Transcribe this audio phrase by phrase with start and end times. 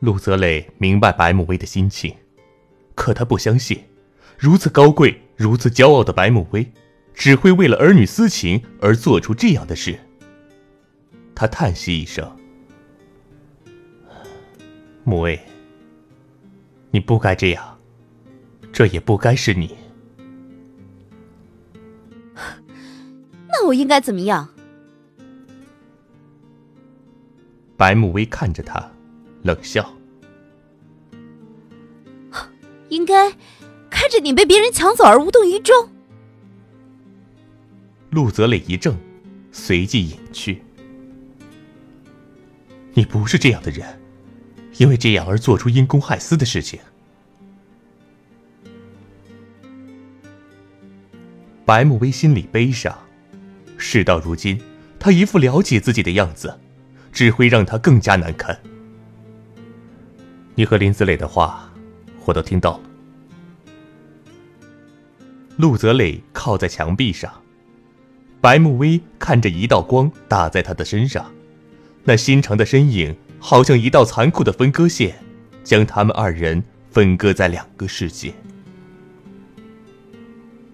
[0.00, 2.14] 陆泽磊明白白慕薇的心情，
[2.94, 3.82] 可他不相信，
[4.38, 6.70] 如此高贵、如此骄傲的白慕薇，
[7.12, 9.98] 只会为了儿女私情而做出这样的事。
[11.34, 12.36] 他叹息一声
[15.02, 15.40] ：“慕薇，
[16.92, 17.78] 你不该这样，
[18.72, 19.76] 这也不该是你。
[23.48, 24.48] 那我应该怎么样？”
[27.76, 28.92] 白慕薇看着他。
[29.48, 29.94] 冷笑，
[32.90, 33.30] 应该
[33.88, 35.88] 看着你被别人抢走而无动于衷。
[38.10, 38.94] 陆泽磊一怔，
[39.50, 40.62] 随即隐去。
[42.92, 43.98] 你不是这样的人，
[44.76, 46.78] 因为这样而做出因公害私的事情。
[51.64, 52.94] 白慕薇心里悲伤，
[53.78, 54.60] 事到如今，
[54.98, 56.58] 他一副了解自己的样子，
[57.12, 58.58] 只会让他更加难堪。
[60.58, 61.72] 你和林子磊的话，
[62.24, 62.80] 我都听到了。
[65.56, 67.32] 陆泽磊靠在墙壁上，
[68.40, 71.32] 白慕薇看着一道光打在他的身上，
[72.02, 75.16] 那心长的身影好像一道残酷的分割线，
[75.62, 76.60] 将他们二人
[76.90, 78.34] 分割在两个世界。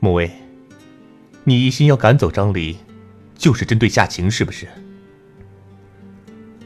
[0.01, 0.31] 慕薇，
[1.45, 2.79] 你一心要赶走张离，
[3.37, 4.67] 就是针对夏晴是不是？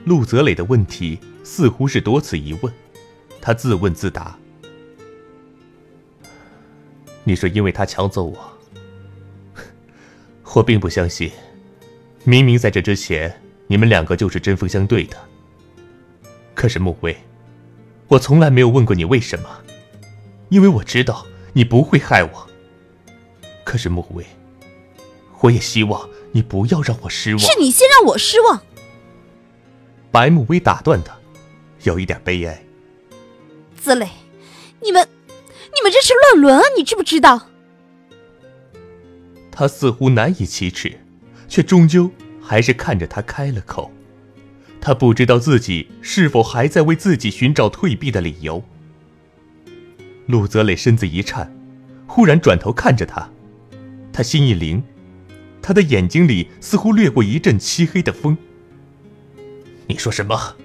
[0.04, 2.72] 陆泽磊的问题似乎是多此一问。
[3.40, 4.36] 他自问自答
[7.24, 8.58] ：“你说因为他抢走我，
[10.54, 11.30] 我并不相信。
[12.24, 15.16] 明明在这之前，你们两个就是针锋相对的。
[16.54, 17.16] 可是穆威，
[18.08, 19.48] 我从来没有问过你为什么，
[20.48, 22.46] 因为我知道你不会害我。
[23.64, 24.26] 可是穆威，
[25.40, 27.38] 我也希望你不要让我失望。
[27.38, 28.62] 是你先让我失望。”
[30.10, 31.16] 白慕薇打断他，
[31.84, 32.62] 有一点悲哀。
[33.78, 34.08] 子磊，
[34.82, 36.62] 你们，你们这是乱伦啊！
[36.76, 37.48] 你知不知道？
[39.50, 40.98] 他似乎难以启齿，
[41.48, 43.90] 却终究还是看着他开了口。
[44.80, 48.62] 他不知道自己是否还在为自己寻找退避的理由。
[50.26, 51.52] 陆泽磊身子一颤，
[52.06, 53.28] 忽然转头看着他，
[54.12, 54.82] 他心一凌，
[55.62, 58.36] 他的眼睛里似乎掠过一阵漆黑的风。
[59.86, 60.56] 你说什么？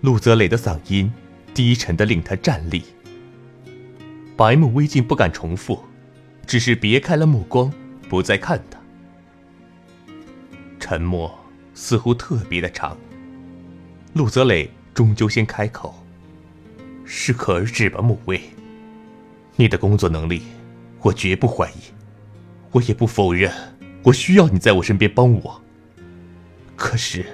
[0.00, 1.12] 陆泽磊的嗓音
[1.52, 2.84] 低沉的令他站立。
[4.36, 5.82] 白慕微竟不敢重复，
[6.46, 7.72] 只是别开了目光，
[8.08, 8.78] 不再看他。
[10.78, 11.36] 沉默
[11.74, 12.96] 似乎特别的长。
[14.14, 15.94] 陆泽磊终究先开口
[17.04, 18.40] ：“适可而止吧，慕薇。
[19.56, 20.42] 你的工作能力，
[21.00, 21.92] 我绝不怀疑，
[22.70, 23.52] 我也不否认，
[24.04, 25.60] 我需要你在我身边帮我。
[26.76, 27.26] 可是，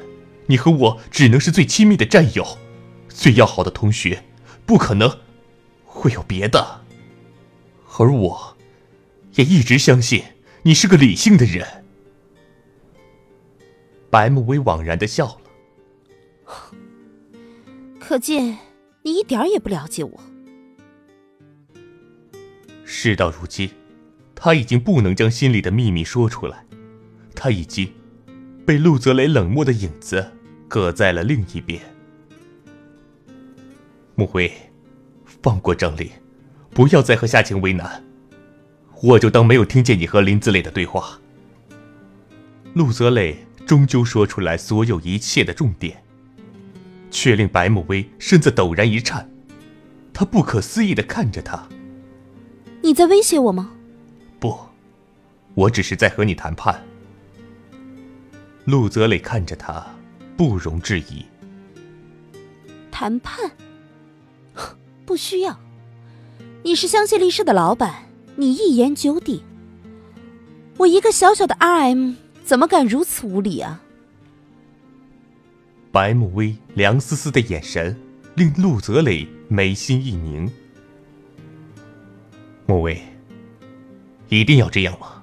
[0.46, 2.58] 你和我只能是最亲密的战友，
[3.08, 4.24] 最要好的同学，
[4.66, 5.20] 不可能
[5.84, 6.82] 会有别的。
[7.98, 8.56] 而我，
[9.36, 10.22] 也一直相信
[10.62, 11.84] 你是个理性的人。
[14.10, 15.38] 白慕薇惘然的笑
[16.44, 16.50] 了，
[17.98, 18.58] 可见
[19.02, 20.20] 你一点也不了解我。
[22.84, 23.70] 事到如今，
[24.34, 26.66] 他已经不能将心里的秘密说出来，
[27.34, 27.90] 他已经。
[28.66, 30.32] 被陆泽雷冷漠的影子
[30.74, 31.80] 搁在了另一边。
[34.16, 34.52] 穆威，
[35.24, 36.10] 放过张林，
[36.70, 38.02] 不要再和夏晴为难。
[39.00, 41.20] 我就当没有听见你和林子磊的对话。
[42.72, 46.02] 陆泽磊终究说出来所有一切的重点，
[47.08, 49.30] 却令白慕薇身子陡然一颤。
[50.12, 51.68] 他不可思议的看着他
[52.82, 53.70] ：“你在威胁我吗
[54.40, 54.58] ？”“不，
[55.54, 56.84] 我只是在和你谈判。”
[58.66, 59.94] 陆泽磊看着他，
[60.36, 61.24] 不容置疑。
[62.90, 63.50] 谈判？
[65.04, 65.58] 不需要。
[66.62, 69.42] 你是香榭丽舍的老板，你一言九鼎。
[70.78, 73.82] 我一个小小的 RM，怎么敢如此无礼啊？
[75.92, 77.96] 白慕薇凉丝丝的眼神
[78.34, 80.50] 令陆泽磊眉心一凝。
[82.66, 83.00] 慕薇，
[84.28, 85.22] 一定要这样吗？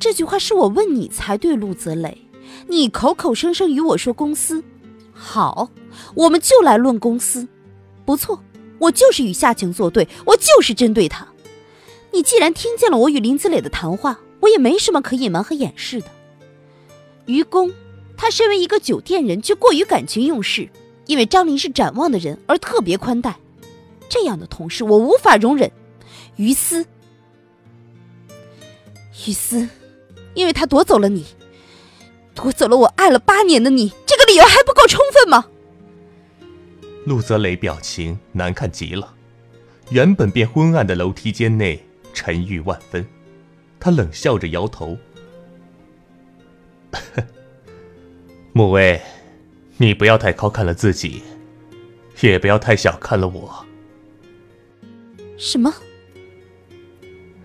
[0.00, 2.16] 这句话是我问你才对，陆泽磊，
[2.66, 4.62] 你口口声声与我说公司，
[5.12, 5.70] 好，
[6.14, 7.46] 我们就来论公司。
[8.04, 8.42] 不错，
[8.78, 11.26] 我就是与夏晴作对，我就是针对他。
[12.12, 16.06] 你既然听见了我与林子磊的谈话，我也没什么可隐瞒和掩饰的。
[17.26, 17.72] 于公，
[18.16, 20.68] 他身为一个酒店人，却过于感情用事，
[21.06, 23.38] 因为张林是展望的人而特别宽待，
[24.08, 25.70] 这样的同事我无法容忍。
[26.36, 26.84] 于私，
[29.26, 29.68] 于私。
[30.34, 31.26] 因为他夺走了你，
[32.38, 35.44] 夺走了我爱了八年的你，这个理由还不够充分吗？
[37.04, 39.12] 陆泽雷表情难看极了，
[39.90, 43.04] 原本便昏暗的楼梯间内沉郁万分，
[43.80, 44.96] 他冷笑着摇头
[48.54, 49.00] ：“穆威，
[49.76, 51.24] 你不要太高看了自己，
[52.20, 53.66] 也不要太小看了我。”
[55.36, 55.74] 什么？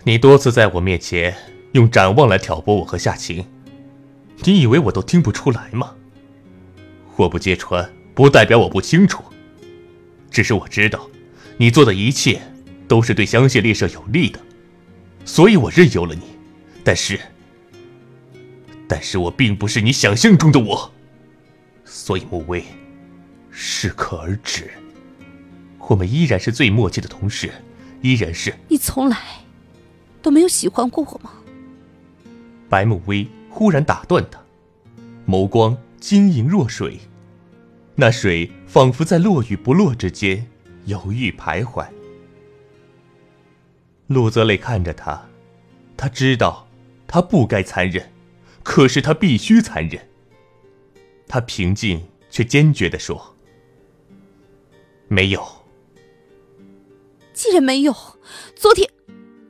[0.03, 1.35] 你多次在我面前。
[1.71, 3.43] 用展望来挑拨我和夏晴，
[4.45, 5.95] 你以为我都听不出来吗？
[7.15, 9.23] 我不揭穿，不代表我不清楚。
[10.29, 11.09] 只是我知道，
[11.57, 12.41] 你做的一切
[12.87, 14.39] 都是对香榭丽舍有利的，
[15.25, 16.23] 所以我任由了你。
[16.83, 17.19] 但是，
[18.87, 20.91] 但是我并不是你想象中的我，
[21.85, 22.63] 所以穆威，
[23.51, 24.69] 适可而止。
[25.87, 27.51] 我们依然是最默契的同事，
[28.01, 28.53] 依然是。
[28.67, 29.17] 你从来
[30.21, 31.31] 都没有喜欢过我吗？
[32.67, 34.43] 白慕薇忽然打断他，
[35.27, 36.99] 眸光晶莹若水，
[37.95, 40.47] 那水仿佛在落与不落之间
[40.85, 41.87] 犹豫徘徊。
[44.07, 45.29] 陆泽磊看着他，
[45.95, 46.67] 他知道
[47.07, 48.11] 他不该残忍，
[48.63, 50.09] 可是他必须残忍。
[51.27, 53.35] 他平静却坚决地说
[55.07, 55.45] ：“没有。”
[57.33, 57.93] 既然没有，
[58.55, 58.89] 昨天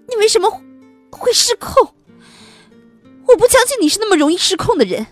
[0.10, 0.62] 你为什么
[1.10, 1.96] 会失控？
[3.44, 5.06] 不相信你是那么容易失控的人。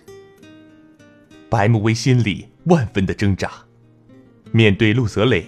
[1.50, 3.52] 白慕薇心里万分的挣扎，
[4.54, 5.46] 面对陆泽磊，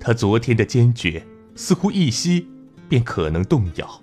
[0.00, 1.22] 他昨天的坚决
[1.54, 2.48] 似乎一息
[2.88, 4.00] 便可能动摇。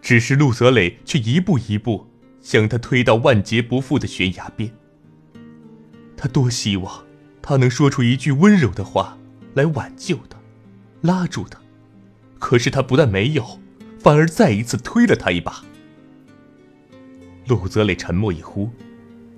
[0.00, 2.06] 只是陆泽磊却一步一步
[2.40, 4.70] 将他推到万劫不复的悬崖边。
[6.16, 7.04] 他多希望
[7.42, 9.18] 他能说出一句温柔的话
[9.54, 10.38] 来挽救他，
[11.00, 11.58] 拉住他，
[12.38, 13.58] 可是他不但没有，
[13.98, 15.64] 反而再一次推了他一把。
[17.50, 18.70] 陆泽磊沉默一呼，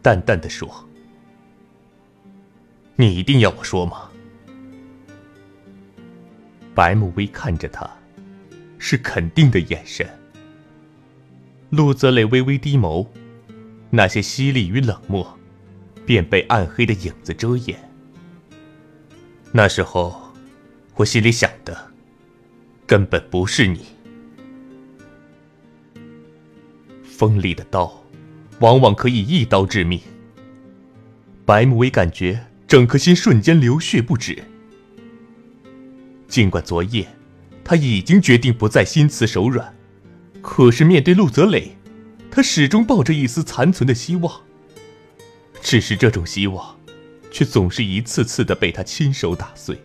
[0.03, 0.87] 淡淡的说
[2.95, 4.11] ：“你一定要我说吗？”
[6.77, 7.91] 白慕薇看着他，
[8.79, 10.07] 是肯定的眼神。
[11.71, 13.09] 陆泽磊微微低眸，
[13.89, 15.27] 那些犀利与冷漠，
[16.05, 17.91] 便被暗黑的影子遮掩。
[19.53, 20.35] 那时候，
[20.97, 21.91] 我心里想的，
[22.87, 23.87] 根本不是你。
[27.05, 28.02] 锋利的刀。
[28.63, 30.01] 往往可以一刀致命。
[31.45, 34.41] 白慕薇感觉整颗心瞬间流血不止。
[36.29, 37.09] 尽管昨夜，
[37.65, 39.75] 他已经决定不再心慈手软，
[40.41, 41.77] 可是面对陆泽磊，
[42.31, 44.41] 他始终抱着一丝残存的希望。
[45.61, 46.79] 只是这种希望，
[47.33, 49.77] 却总是一次次的被他亲手打碎。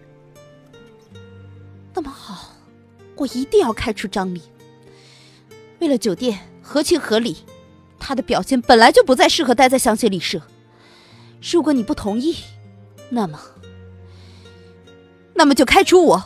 [1.95, 2.53] 那么好，
[3.15, 4.43] 我一定要开除张丽。
[5.79, 7.37] 为了酒店，合情合理。
[8.07, 10.41] 他的表现本来就不再适合待在香榭丽舍，
[11.51, 12.37] 如果你不同意，
[13.09, 13.37] 那么，
[15.33, 16.23] 那么就开除我。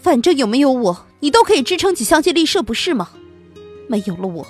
[0.00, 3.10] 反正有没有我，你都可以支撑起香榭丽舍，不是吗？
[3.88, 4.46] 没有了我，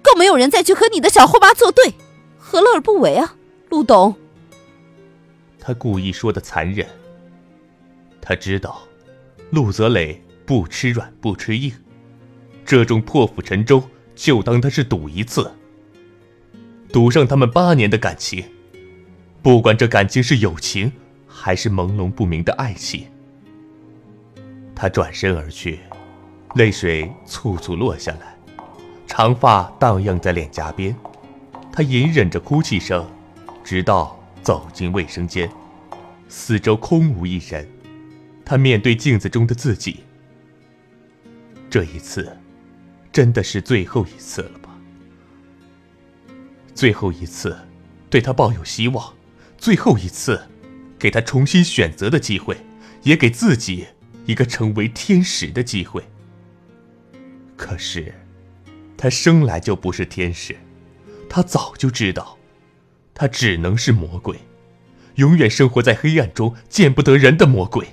[0.00, 1.92] 更没有人再去和你的小后妈作对，
[2.38, 3.36] 何乐而不为啊，
[3.68, 4.16] 陆董。
[5.60, 6.88] 他故意说的残忍。
[8.22, 8.80] 他知道，
[9.50, 11.70] 陆泽磊不吃软不吃硬，
[12.64, 13.82] 这种破釜沉舟，
[14.14, 15.52] 就当他是赌一次，
[16.92, 18.44] 赌上他们八年的感情。
[19.42, 20.92] 不管这感情是友情，
[21.26, 23.06] 还是朦胧不明的爱情。
[24.74, 25.80] 他转身而去，
[26.54, 28.36] 泪水簌簌落下来，
[29.06, 30.94] 长发荡漾在脸颊边。
[31.72, 33.08] 他隐忍着哭泣声，
[33.64, 35.50] 直到走进卫生间，
[36.28, 37.66] 四周空无一人。
[38.44, 40.00] 他面对镜子中的自己，
[41.70, 42.36] 这一次，
[43.10, 44.60] 真的是最后一次了？
[46.74, 47.56] 最后一次，
[48.08, 49.14] 对他抱有希望。
[49.58, 50.48] 最后一次，
[50.98, 52.56] 给他重新选择的机会，
[53.02, 53.86] 也给自己
[54.26, 56.02] 一个成为天使的机会。
[57.56, 58.12] 可是，
[58.96, 60.56] 他生来就不是天使，
[61.28, 62.36] 他早就知道，
[63.14, 64.36] 他只能是魔鬼，
[65.16, 67.86] 永远生活在黑暗中，见不得人的魔鬼。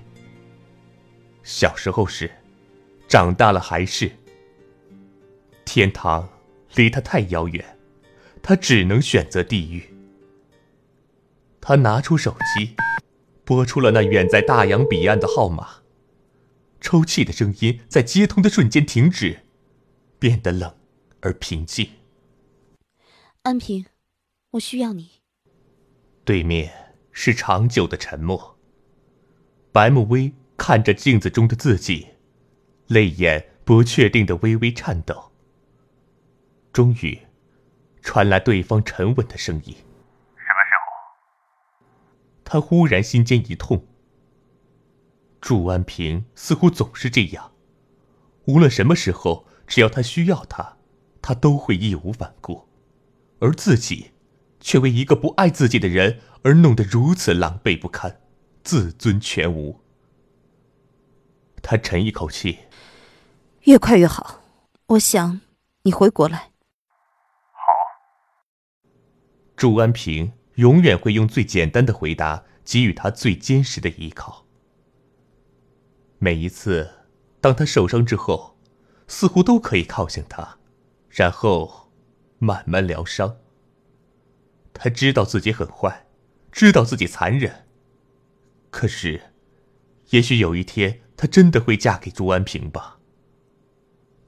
[1.44, 2.32] 小时候是，
[3.08, 4.12] 长大了还是。
[5.66, 6.28] 天堂
[6.74, 7.64] 离他太遥远，
[8.50, 9.94] 他只能选择地狱。
[11.62, 12.76] 他拿出手机，
[13.46, 15.84] 拨出了那远在大洋彼岸的号码。
[16.82, 19.42] 抽泣的声音在接通的瞬间停止，
[20.18, 20.74] 变得冷
[21.20, 21.92] 而平静。
[23.44, 23.86] 安平，
[24.54, 25.22] 我需要你。
[26.26, 28.58] 对面是长久的沉默。
[29.72, 32.08] 白慕薇看着镜子中的自己，
[32.88, 35.32] 泪眼不确定的微微颤抖。
[36.74, 37.20] 终于，
[38.10, 39.72] 传来对方沉稳的声音。
[39.72, 40.90] 什么时候
[42.44, 43.86] 他忽然心间一痛。
[45.40, 47.52] 祝安平似乎总是这样，
[48.46, 50.78] 无论什么时候，只要他需要他，
[51.22, 52.68] 他都会义无反顾，
[53.42, 54.10] 而自己，
[54.60, 58.20] 却为一个不爱自己的人而弄得如此狼狈不堪，
[58.64, 59.80] 自尊全无。
[61.62, 62.58] 他沉一口气，
[63.66, 64.42] 越快越好。
[64.88, 65.42] 我想
[65.84, 66.50] 你回国来。
[67.52, 67.70] 好。
[69.60, 70.32] 祝安平。
[70.56, 74.46] 永远会用最简单的回答给予他最坚实的依靠。
[76.18, 77.06] 每一次，
[77.40, 78.58] 当他受伤之后，
[79.08, 80.58] 似乎都可以靠向他，
[81.08, 81.90] 然后
[82.40, 83.38] 慢慢疗伤。
[84.74, 86.08] 他知道自己很坏，
[86.52, 87.66] 知道自己残忍。
[88.70, 89.32] 可是，
[90.10, 93.00] 也许有一天，他真的会嫁给朱安平吧。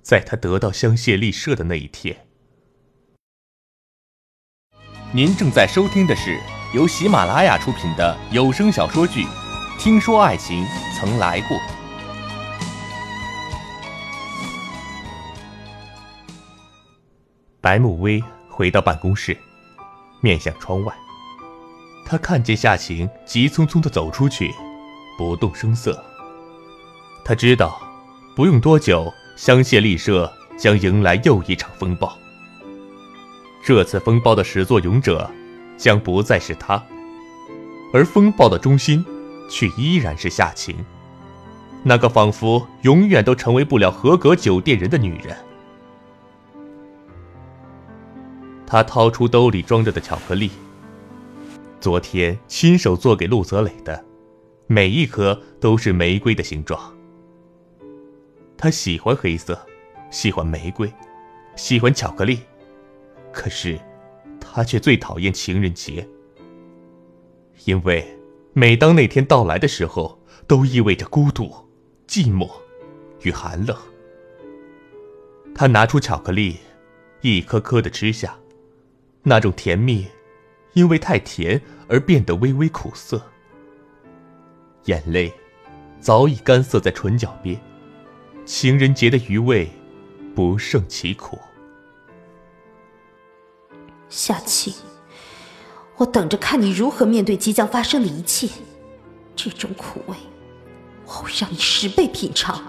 [0.01, 2.27] 在他得到香榭丽舍的那一天。
[5.13, 6.39] 您正在收听的是
[6.73, 9.25] 由喜马拉雅出品的有声小说剧
[9.77, 10.65] 《听说爱情
[10.97, 11.57] 曾来过》。
[17.59, 19.37] 白慕薇回到办公室，
[20.21, 20.93] 面向窗外，
[22.05, 24.49] 他看见夏晴急匆匆的走出去，
[25.17, 26.01] 不动声色。
[27.25, 27.81] 他知道，
[28.33, 32.17] 不用多久，香榭丽舍将迎来又一场风暴。
[33.63, 35.29] 这次风暴的始作俑者，
[35.77, 36.83] 将不再是他，
[37.93, 39.05] 而风暴的中心，
[39.49, 40.75] 却依然是夏晴，
[41.83, 45.37] 那个仿佛永远都成为不了合格酒店人的女人。
[48.65, 50.49] 他掏出兜里装着的巧克力，
[51.79, 54.03] 昨天亲手做给陆泽磊的，
[54.65, 56.79] 每一颗都是玫瑰的形状。
[58.57, 59.59] 他喜欢黑色，
[60.09, 60.91] 喜欢玫瑰，
[61.55, 62.39] 喜欢巧克力。
[63.31, 63.79] 可是，
[64.39, 66.07] 他却最讨厌情人节，
[67.65, 68.05] 因为
[68.53, 71.49] 每当那天到来的时候，都意味着孤独、
[72.07, 72.49] 寂寞
[73.21, 73.77] 与寒冷。
[75.55, 76.57] 他拿出巧克力，
[77.21, 78.37] 一颗颗的吃下，
[79.23, 80.07] 那种甜蜜，
[80.73, 83.21] 因为太甜而变得微微苦涩。
[84.85, 85.31] 眼泪
[85.99, 87.59] 早已干涩在唇角边，
[88.45, 89.69] 情人节的余味
[90.33, 91.37] 不胜其苦。
[94.11, 94.73] 夏晴，
[95.95, 98.49] 我等着看你如何面对即将发生的一切。
[99.37, 100.15] 这种苦味，
[101.05, 102.61] 我会让你十倍品尝。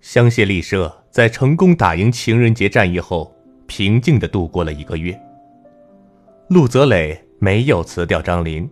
[0.00, 3.34] 香榭丽舍在成功打赢情人节战役后，
[3.66, 5.20] 平静的度过了一个月。
[6.50, 8.70] 陆泽磊没有辞掉张林。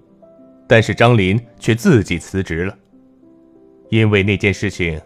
[0.68, 2.76] 但是张林却自己辞职了，
[3.88, 5.00] 因为那件事情，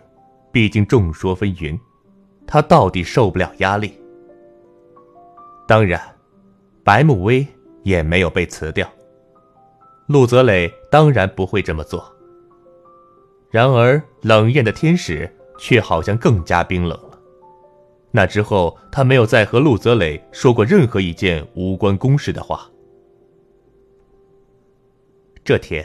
[0.51, 1.79] 毕竟众说纷纭，
[2.47, 3.93] 他到底受不了压力。
[5.69, 6.01] 当然，
[6.83, 7.47] 白慕薇
[7.83, 8.91] 也没有被辞掉。
[10.07, 12.05] 陆泽磊当然不会这么做。
[13.51, 17.21] 然而，冷艳的天使却好像更加冰冷了。
[18.13, 22.70] 那之后，他没有再和陆泽磊说过任何一件无关公事的话。
[25.51, 25.85] 这天，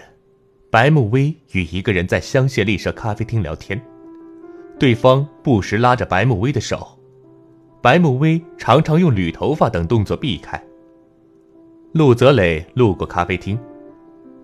[0.69, 3.81] 白慕薇与一个人在香榭丽舍咖啡厅聊天，
[4.77, 6.87] 对方不时拉着白慕薇的手，
[7.81, 10.63] 白慕薇常常用捋头发等动作避开。
[11.93, 13.57] 陆泽磊路过咖啡厅，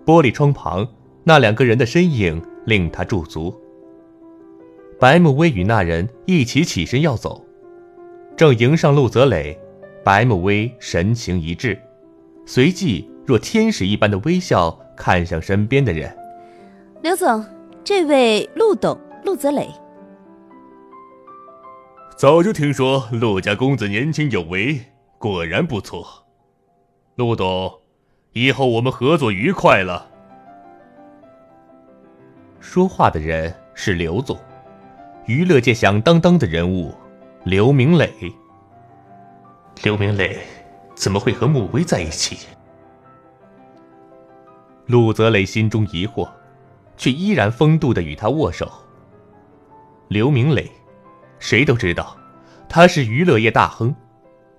[0.04, 0.84] 玻璃窗旁
[1.22, 3.54] 那两个人的身影令他驻足。
[4.98, 7.46] 白慕薇与那人一起起身要走，
[8.36, 9.56] 正迎上陆泽磊，
[10.02, 11.78] 白慕薇神情一滞，
[12.44, 14.76] 随即若天使一般的微笑。
[14.96, 16.14] 看向身边的人，
[17.02, 17.44] 刘总，
[17.82, 19.68] 这位陆董陆泽磊。
[22.16, 24.80] 早就听说陆家公子年轻有为，
[25.18, 26.06] 果然不错。
[27.16, 27.80] 陆董，
[28.32, 30.08] 以后我们合作愉快了。
[32.60, 34.38] 说话的人是刘总，
[35.26, 36.94] 娱乐界响当当的人物
[37.44, 38.08] 刘明磊。
[39.82, 40.38] 刘明磊
[40.94, 42.46] 怎么会和穆薇在一起？
[44.86, 46.28] 陆泽磊心中疑惑，
[46.96, 48.70] 却依然风度的与他握手。
[50.08, 50.70] 刘明磊，
[51.38, 52.16] 谁都知道，
[52.68, 53.94] 他是娱乐业大亨，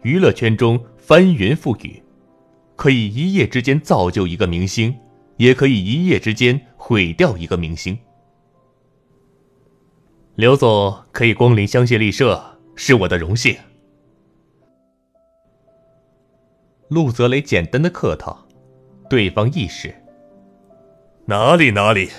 [0.01, 2.01] 娱乐圈中翻云覆雨，
[2.75, 4.97] 可以一夜之间造就一个明星，
[5.37, 7.97] 也可以一夜之间毁掉一个明星。
[10.35, 13.55] 刘总可以光临香榭丽舍，是我的荣幸。
[16.87, 18.47] 陆泽磊简单的客套，
[19.09, 19.93] 对方意识。
[21.25, 22.09] 哪里哪里。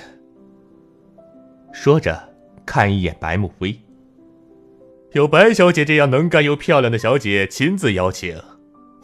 [1.73, 2.33] 说着，
[2.65, 3.79] 看一眼白慕薇。
[5.13, 8.41] 有白小姐这样能干又漂亮的小姐亲自邀请，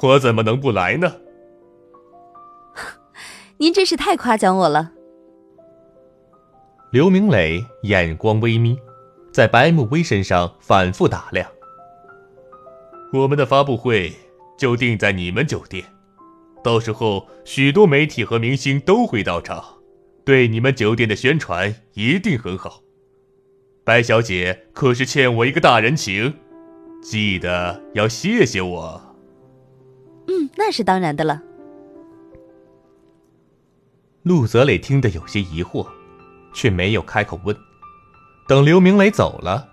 [0.01, 1.17] 我怎么能不来呢？
[3.59, 4.93] 您真是太夸奖我了。
[6.91, 8.79] 刘明磊眼光微眯，
[9.31, 11.47] 在白慕薇身上反复打量。
[13.13, 14.13] 我们的发布会
[14.57, 15.85] 就定在你们酒店，
[16.65, 19.63] 到时候许多媒体和明星都会到场。
[20.31, 22.85] 对你们酒店的宣传一定很好，
[23.83, 26.33] 白小姐可是欠我一个大人情，
[27.03, 29.17] 记得要谢谢我。
[30.29, 31.43] 嗯，那是当然的了。
[34.23, 35.85] 陆泽磊听得有些疑惑，
[36.55, 37.57] 却没有开口问。
[38.47, 39.69] 等刘明磊走了，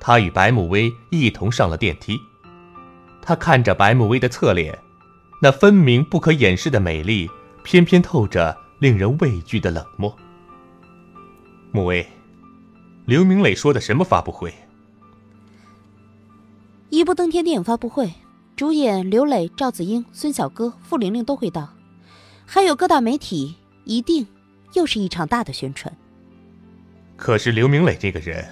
[0.00, 2.18] 他与白慕薇一同上了电梯。
[3.20, 4.78] 他看着白慕薇的侧脸，
[5.42, 7.28] 那分明不可掩饰的美丽，
[7.62, 8.56] 偏偏透着。
[8.78, 10.14] 令人畏惧的冷漠。
[11.72, 12.06] 穆威，
[13.06, 14.54] 刘明磊说的什么发布会？
[16.90, 18.12] 一步登天电影发布会，
[18.56, 21.68] 主演刘磊、赵子英、孙小哥、傅玲玲都会到，
[22.46, 24.26] 还有各大媒体，一定
[24.74, 25.94] 又是一场大的宣传。
[27.16, 28.46] 可是刘明磊这个人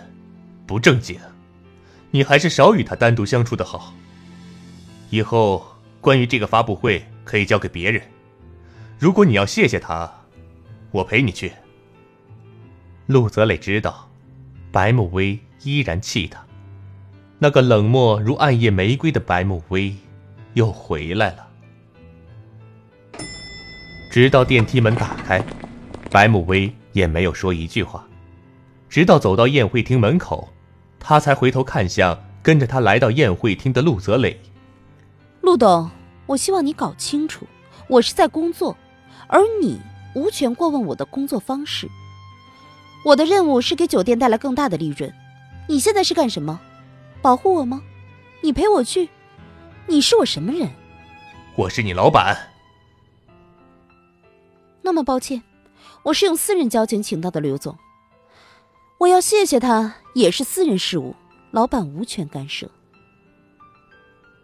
[0.66, 1.18] 不正经，
[2.10, 3.94] 你还是少与他单独相处的好。
[5.08, 5.64] 以后
[6.00, 8.02] 关于这个发布会，可以交给别人。
[8.98, 10.11] 如果你要谢谢他，
[10.90, 11.52] 我陪你去。
[13.06, 14.09] 陆泽磊知道，
[14.72, 16.42] 白慕薇依然气他，
[17.38, 19.94] 那个冷漠如暗夜玫瑰的白慕薇
[20.54, 21.46] 又回来了。
[24.11, 25.44] 直到电梯门打开，
[26.11, 28.06] 白慕薇也没有说一句话，
[28.88, 30.48] 直到走到宴会厅门口，
[30.98, 34.40] 他才回头看向跟着他来到宴会厅的陆泽磊。
[35.42, 35.90] 陆董，
[36.24, 37.46] 我希望你搞清楚，
[37.88, 38.74] 我是在工作。
[39.28, 39.80] 而你
[40.14, 41.88] 无权过问我的工作方式。
[43.04, 45.12] 我的任务是给酒店带来更大的利润。
[45.68, 46.60] 你现在是干什么？
[47.22, 47.82] 保护我吗？
[48.42, 49.08] 你陪我去？
[49.86, 50.70] 你是我什么人？
[51.56, 52.36] 我是你老板。
[54.82, 55.42] 那么抱歉，
[56.04, 57.76] 我是用私人交情请到的刘总。
[58.98, 61.14] 我要谢谢他，也是私人事务，
[61.50, 62.70] 老板无权干涉。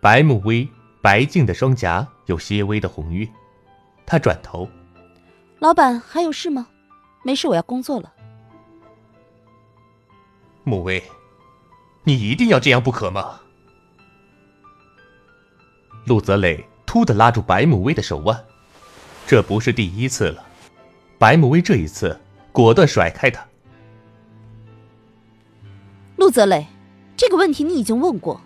[0.01, 0.69] 白慕薇
[1.01, 3.29] 白净的双颊有些微的红晕。
[4.07, 4.69] 他转头，
[5.59, 6.69] 老板还有事吗？
[7.23, 8.13] 没事，我要工作了。
[10.65, 11.03] 穆威，
[12.05, 13.41] 你一定要这样不可吗？
[16.07, 18.45] 陆泽磊突的拉住白慕威的手腕，
[19.27, 20.45] 这不是第一次了。
[21.19, 23.47] 白慕威这一次果断甩开他。
[26.17, 26.67] 陆泽磊，
[27.17, 28.41] 这个问题你已经问过，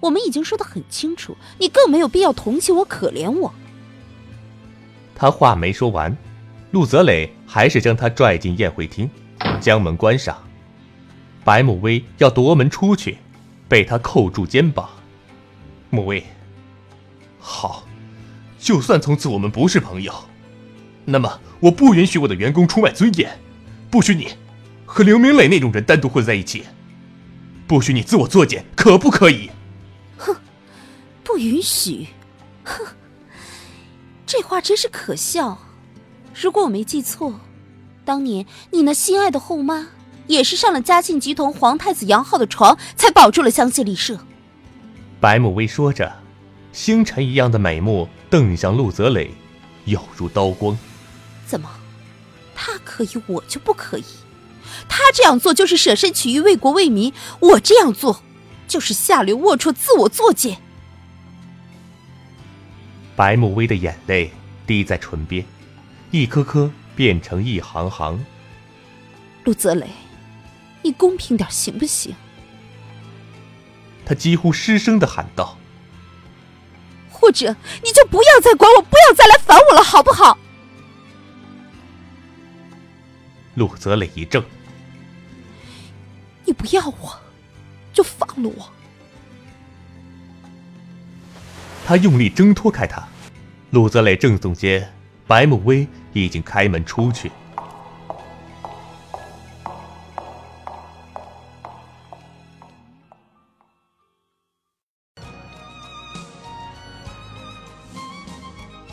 [0.00, 3.52] 我们已经说的很清楚，你更没有必要同情我、可怜我。
[5.20, 6.16] 他话没说完，
[6.70, 9.06] 陆泽磊还是将他拽进宴会厅，
[9.60, 10.34] 将门关上。
[11.44, 13.18] 白慕薇要夺门出去，
[13.68, 14.88] 被他扣住肩膀。
[15.90, 16.24] 慕薇，
[17.38, 17.86] 好，
[18.58, 20.10] 就算从此我们不是朋友，
[21.04, 23.30] 那么我不允许我的员工出卖尊严，
[23.90, 24.28] 不许你
[24.86, 26.64] 和刘明磊那种人单独混在一起，
[27.66, 29.50] 不许你自我作践，可不可以？
[30.16, 30.34] 哼，
[31.22, 32.06] 不允许。
[34.30, 35.58] 哼，这话真是可笑。
[36.40, 37.40] 如果我没记错，
[38.04, 39.88] 当年你那心爱的后妈
[40.28, 44.18] 也是上了嘉庆集团皇太子杨浩的床，才保住了香榭丽舍。
[45.20, 46.12] 白慕薇说着，
[46.72, 49.34] 星辰一样的美目瞪向陆泽磊，
[49.84, 50.78] 有如刀光。
[51.46, 51.68] 怎么，
[52.54, 54.04] 他可以，我就不可以？
[54.88, 58.22] 他这样做就是舍身取义、为国为民，我这样做
[58.68, 60.62] 就是下流龌龊、自我作践。
[63.20, 64.32] 白慕薇的眼泪
[64.66, 65.44] 滴在唇边，
[66.10, 68.18] 一颗颗变成一行行。
[69.44, 69.86] 陆泽磊，
[70.80, 72.14] 你公平点行不行？
[74.06, 75.58] 他几乎失声的喊道
[77.12, 77.54] ：“或者
[77.84, 80.38] 你就不要再管我，不要再来烦我了，好不好？”
[83.52, 84.42] 陆泽磊一怔
[86.46, 87.20] ：“你不要我，
[87.92, 88.72] 就放了我。”
[91.90, 93.02] 他用力挣脱开他，
[93.70, 94.88] 陆泽磊正耸肩，
[95.26, 97.32] 白慕薇已经开门出去。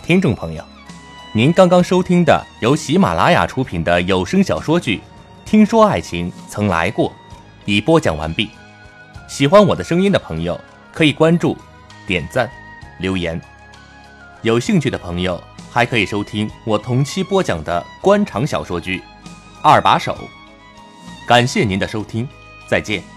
[0.02, 0.66] 听众朋友，
[1.36, 4.98] 您刚刚收听的由喜马拉雅出品的有声小说剧
[5.48, 7.12] 《听说爱情曾来过》，
[7.66, 8.50] 已播讲完毕。
[9.28, 10.60] 喜欢我的声音的朋友，
[10.92, 11.56] 可以关注、
[12.08, 12.50] 点赞、
[13.00, 13.40] 留言。
[14.42, 19.00] 有兴趣的朋友，还可以收听我同期播讲的官场小说剧
[19.62, 20.16] 《二把手》。
[21.28, 22.28] 感谢您的收听，
[22.70, 23.17] 再见。